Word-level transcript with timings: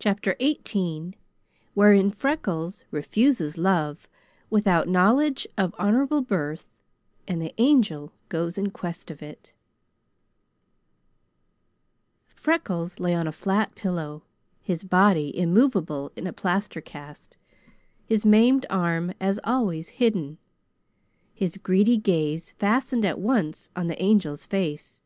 CHAPTER 0.00 0.34
XVIII 0.42 1.12
Wherein 1.74 2.10
Freckles 2.10 2.84
refuses 2.90 3.56
Love 3.56 4.08
Without 4.50 4.88
Knowledge 4.88 5.46
of 5.56 5.72
Honorable 5.78 6.20
Birth, 6.20 6.66
and 7.28 7.40
the 7.40 7.54
Angel 7.58 8.12
Goes 8.28 8.58
in 8.58 8.72
Quest 8.72 9.08
of 9.08 9.22
it 9.22 9.54
Freckles 12.34 12.98
lay 12.98 13.14
on 13.14 13.28
a 13.28 13.30
flat 13.30 13.76
pillow, 13.76 14.24
his 14.62 14.82
body 14.82 15.30
immovable 15.38 16.10
in 16.16 16.26
a 16.26 16.32
plaster 16.32 16.80
cast, 16.80 17.36
his 18.04 18.26
maimed 18.26 18.66
arm, 18.68 19.12
as 19.20 19.38
always, 19.44 19.90
hidden. 19.90 20.38
His 21.34 21.56
greedy 21.56 21.98
gaze 21.98 22.50
fastened 22.50 23.04
at 23.04 23.20
once 23.20 23.70
on 23.76 23.86
the 23.86 24.00
Angel's 24.02 24.44
face. 24.44 25.02